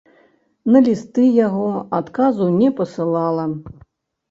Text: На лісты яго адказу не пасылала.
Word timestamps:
На 0.75 0.79
лісты 0.87 1.25
яго 1.47 1.67
адказу 1.99 2.51
не 2.59 2.73
пасылала. 2.83 3.49